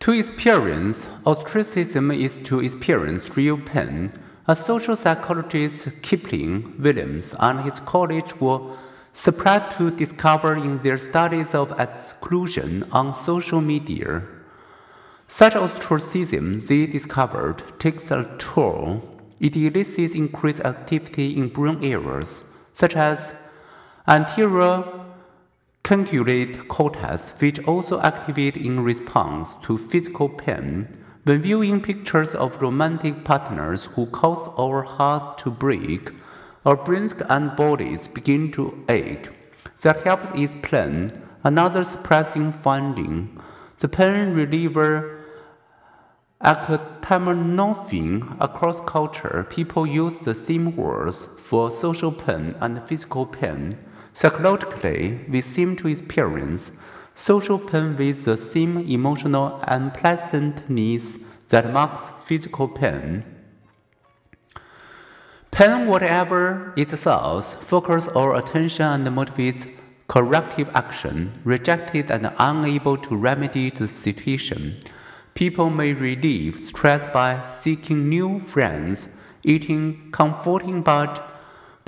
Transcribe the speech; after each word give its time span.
To 0.00 0.12
experience 0.12 1.06
ostracism 1.26 2.10
is 2.10 2.38
to 2.44 2.60
experience 2.60 3.36
real 3.36 3.58
pain. 3.58 4.10
A 4.48 4.56
social 4.56 4.96
psychologist, 4.96 5.88
Kipling, 6.00 6.74
Williams, 6.78 7.34
and 7.38 7.60
his 7.60 7.80
colleagues 7.80 8.40
were 8.40 8.78
surprised 9.12 9.76
to 9.76 9.90
discover 9.90 10.56
in 10.56 10.78
their 10.78 10.96
studies 10.96 11.54
of 11.54 11.78
exclusion 11.78 12.88
on 12.90 13.12
social 13.12 13.60
media. 13.60 14.22
Such 15.28 15.54
ostracism, 15.54 16.58
they 16.60 16.86
discovered, 16.86 17.62
takes 17.78 18.10
a 18.10 18.24
toll. 18.38 19.02
It 19.38 19.54
elicits 19.54 20.14
increased 20.14 20.60
activity 20.60 21.36
in 21.36 21.48
brain 21.48 21.84
areas, 21.84 22.42
such 22.72 22.96
as 22.96 23.34
anterior 24.08 24.82
cingulate 25.84 26.68
cortex, 26.68 27.30
which 27.38 27.58
also 27.60 28.00
activate 28.00 28.56
in 28.56 28.80
response 28.80 29.54
to 29.62 29.76
physical 29.76 30.28
pain. 30.28 30.88
When 31.24 31.42
viewing 31.42 31.80
pictures 31.80 32.34
of 32.34 32.62
romantic 32.62 33.24
partners 33.24 33.86
who 33.94 34.06
cause 34.06 34.50
our 34.58 34.82
hearts 34.82 35.42
to 35.42 35.50
break, 35.50 36.12
our 36.64 36.76
brains 36.76 37.14
and 37.28 37.56
bodies 37.56 38.08
begin 38.08 38.52
to 38.52 38.84
ache. 38.88 39.28
That 39.82 40.02
helps 40.02 40.30
explain 40.38 41.20
another 41.42 41.84
surprising 41.84 42.52
finding. 42.52 43.40
The 43.78 43.88
pain 43.88 44.34
reliever 44.34 45.20
acetaminophen 46.42 48.36
across 48.40 48.80
culture, 48.82 49.46
people 49.50 49.86
use 49.86 50.20
the 50.20 50.34
same 50.34 50.74
words 50.76 51.28
for 51.38 51.70
social 51.70 52.12
pain 52.12 52.52
and 52.60 52.82
physical 52.88 53.26
pain. 53.26 53.72
Psychologically, 54.12 55.20
we 55.28 55.40
seem 55.40 55.76
to 55.76 55.88
experience 55.88 56.72
social 57.14 57.58
pain 57.58 57.96
with 57.96 58.24
the 58.24 58.36
same 58.36 58.78
emotional 58.78 59.60
unpleasantness 59.62 61.16
that 61.48 61.72
marks 61.72 62.24
physical 62.24 62.68
pain. 62.68 63.24
Pain, 65.50 65.86
whatever 65.86 66.72
its 66.76 66.98
source, 67.00 67.54
focuses 67.54 68.08
our 68.10 68.36
attention 68.36 68.86
and 68.86 69.06
motivates 69.08 69.68
corrective 70.08 70.70
action. 70.74 71.32
Rejected 71.44 72.10
and 72.10 72.32
unable 72.38 72.96
to 72.96 73.16
remedy 73.16 73.70
the 73.70 73.86
situation, 73.88 74.78
people 75.34 75.70
may 75.70 75.92
relieve 75.92 76.58
stress 76.60 77.04
by 77.12 77.44
seeking 77.44 78.08
new 78.08 78.40
friends, 78.40 79.08
eating 79.42 80.10
comforting 80.12 80.82
but 80.82 81.29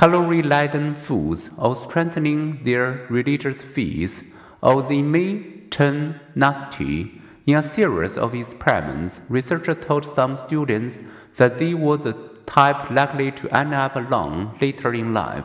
calorie 0.00 0.42
laden 0.42 0.94
foods, 0.94 1.50
or 1.58 1.76
strengthening 1.76 2.56
their 2.64 3.06
religious 3.10 3.62
faith, 3.62 4.34
or 4.62 4.82
they 4.82 5.02
may 5.02 5.42
turn 5.68 6.18
nasty. 6.34 7.20
In 7.46 7.56
a 7.56 7.62
series 7.62 8.16
of 8.16 8.34
experiments, 8.34 9.20
researchers 9.28 9.76
told 9.84 10.06
some 10.06 10.38
students 10.38 10.98
that 11.36 11.58
they 11.58 11.74
were 11.74 11.98
the 11.98 12.14
type 12.46 12.90
likely 12.90 13.30
to 13.30 13.54
end 13.54 13.74
up 13.74 13.94
alone 13.94 14.56
later 14.58 14.94
in 14.94 15.12
life, 15.12 15.44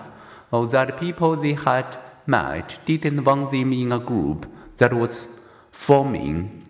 or 0.53 0.65
that 0.67 1.01
people 1.01 1.35
they 1.35 1.51
had 1.51 1.97
met 2.25 2.79
didn't 2.85 3.25
want 3.25 3.51
them 3.51 3.73
in 3.73 3.91
a 3.91 3.99
group 3.99 4.49
that 4.77 4.93
was 4.93 5.27
forming. 5.69 6.65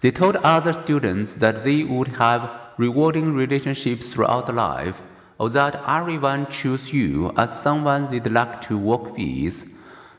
They 0.00 0.10
told 0.10 0.34
other 0.38 0.72
students 0.72 1.36
that 1.36 1.62
they 1.62 1.84
would 1.84 2.16
have 2.16 2.50
rewarding 2.76 3.34
relationships 3.34 4.08
throughout 4.08 4.52
life 4.52 5.00
or 5.38 5.50
that 5.50 5.82
everyone 5.86 6.50
chose 6.50 6.92
you 6.92 7.32
as 7.36 7.62
someone 7.62 8.10
they'd 8.10 8.30
like 8.30 8.60
to 8.62 8.78
work 8.78 9.16
with. 9.16 9.72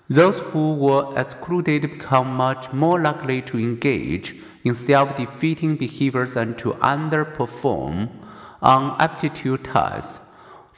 Those 0.09 0.39
who 0.39 0.73
were 0.75 1.13
excluded 1.19 1.81
become 1.81 2.27
much 2.35 2.71
more 2.71 3.01
likely 3.01 3.41
to 3.43 3.59
engage 3.59 4.35
in 4.63 4.75
self 4.75 5.17
defeating 5.17 5.75
behaviors 5.75 6.35
and 6.35 6.57
to 6.59 6.73
underperform 6.73 8.09
on 8.61 8.95
aptitude 8.99 9.65
tests. 9.65 10.19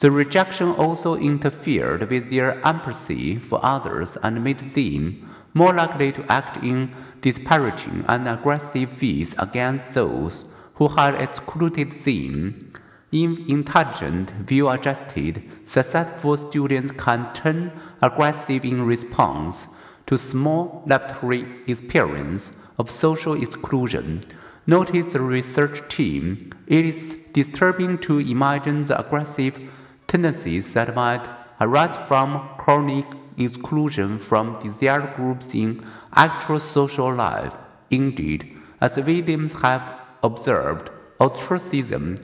The 0.00 0.10
rejection 0.10 0.70
also 0.70 1.14
interfered 1.14 2.08
with 2.08 2.30
their 2.30 2.64
empathy 2.66 3.36
for 3.36 3.60
others 3.62 4.16
and 4.22 4.42
made 4.42 4.60
them 4.60 5.30
more 5.52 5.74
likely 5.74 6.12
to 6.12 6.24
act 6.32 6.64
in 6.64 6.94
disparaging 7.20 8.04
and 8.08 8.26
aggressive 8.26 9.00
ways 9.02 9.34
against 9.38 9.94
those 9.94 10.46
who 10.74 10.88
had 10.88 11.14
excluded 11.14 11.92
them. 11.92 12.72
In 13.12 13.44
intelligent, 13.48 14.30
view 14.30 14.68
adjusted, 14.68 15.42
successful 15.64 16.36
students 16.36 16.92
can 16.92 17.32
turn 17.34 17.72
aggressive 18.00 18.64
in 18.64 18.86
response 18.86 19.66
to 20.06 20.16
small 20.16 20.84
laboratory 20.86 21.44
experience 21.66 22.52
of 22.78 22.88
social 22.88 23.34
exclusion. 23.42 24.22
Noted 24.64 25.10
the 25.10 25.20
research 25.20 25.82
team, 25.88 26.52
it 26.68 26.86
is 26.86 27.16
disturbing 27.32 27.98
to 27.98 28.20
imagine 28.20 28.82
the 28.82 29.00
aggressive 29.00 29.58
tendencies 30.06 30.72
that 30.74 30.94
might 30.94 31.26
arise 31.60 31.96
from 32.06 32.48
chronic 32.58 33.06
exclusion 33.36 34.20
from 34.20 34.62
desired 34.62 35.14
groups 35.16 35.52
in 35.52 35.84
actual 36.14 36.60
social 36.60 37.12
life. 37.12 37.54
Indeed, 37.90 38.56
as 38.80 38.96
Williams 38.96 39.52
have 39.62 39.82
observed, 40.22 40.90
ostracism 41.18 42.14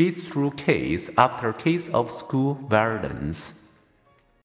beats 0.00 0.22
through 0.22 0.50
case 0.52 1.10
after 1.18 1.52
case 1.52 1.90
of 1.90 2.10
school 2.10 2.54
violence. 2.70 3.69